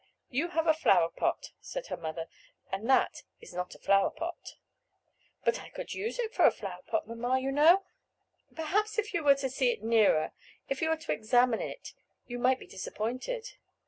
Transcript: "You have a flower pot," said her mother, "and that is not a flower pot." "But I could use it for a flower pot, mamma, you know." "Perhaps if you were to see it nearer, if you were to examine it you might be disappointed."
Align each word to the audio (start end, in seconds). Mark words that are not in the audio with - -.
"You 0.31 0.47
have 0.47 0.65
a 0.65 0.73
flower 0.73 1.09
pot," 1.11 1.51
said 1.59 1.85
her 1.85 1.95
mother, 1.95 2.25
"and 2.71 2.89
that 2.89 3.21
is 3.39 3.53
not 3.53 3.75
a 3.75 3.79
flower 3.79 4.09
pot." 4.09 4.55
"But 5.45 5.59
I 5.61 5.69
could 5.69 5.93
use 5.93 6.17
it 6.17 6.33
for 6.33 6.43
a 6.43 6.49
flower 6.51 6.81
pot, 6.87 7.07
mamma, 7.07 7.37
you 7.39 7.51
know." 7.51 7.83
"Perhaps 8.55 8.97
if 8.97 9.13
you 9.13 9.23
were 9.23 9.35
to 9.35 9.47
see 9.51 9.69
it 9.69 9.83
nearer, 9.83 10.31
if 10.67 10.81
you 10.81 10.89
were 10.89 10.97
to 10.97 11.13
examine 11.13 11.61
it 11.61 11.93
you 12.25 12.39
might 12.39 12.57
be 12.57 12.65
disappointed." 12.65 13.57